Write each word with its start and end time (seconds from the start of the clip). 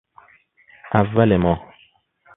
اول 0.93 1.37
ماه 1.37 1.73